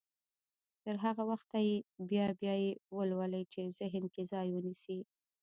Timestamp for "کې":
4.13-4.23